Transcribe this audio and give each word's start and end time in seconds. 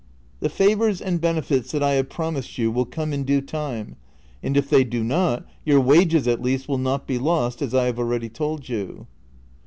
^ 0.37 0.39
The 0.39 0.49
favors 0.49 0.99
and 0.99 1.21
benefits 1.21 1.71
that 1.71 1.83
I 1.83 1.91
have 1.91 2.09
promised 2.09 2.57
you 2.57 2.71
will 2.71 2.85
come 2.87 3.13
in 3.13 3.23
due 3.23 3.39
time, 3.39 3.97
and 4.41 4.57
if 4.57 4.67
they 4.67 4.83
do 4.83 5.03
not 5.03 5.45
your 5.63 5.79
wages 5.79 6.27
at 6.27 6.41
least 6.41 6.67
will 6.67 6.79
not 6.79 7.05
be 7.05 7.19
lost, 7.19 7.61
as 7.61 7.75
I 7.75 7.85
have 7.85 7.99
already 7.99 8.27
told 8.29 8.67
you." 8.67 9.05